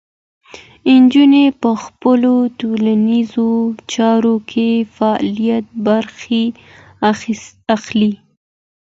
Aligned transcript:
نجونې 1.03 1.45
په 1.61 1.69
خپلو 1.83 2.33
ټولنیزو 2.59 3.49
چارو 3.93 4.35
کې 4.49 4.69
فعالې 4.95 5.49
برخې 5.87 6.43
اخلي. 7.75 8.13